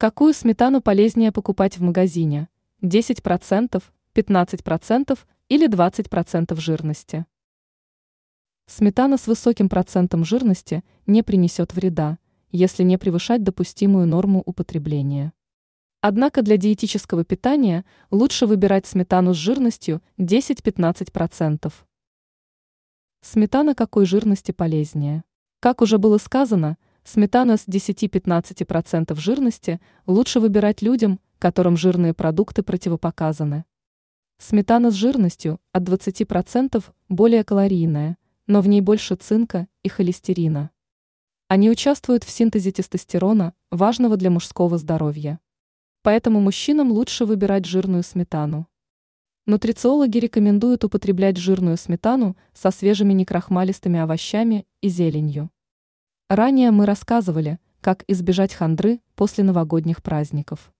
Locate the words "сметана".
8.66-9.18, 23.20-23.74, 34.38-34.90